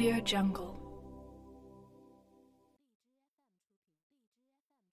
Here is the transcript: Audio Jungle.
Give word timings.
Audio 0.00 0.18
Jungle. 0.24 0.79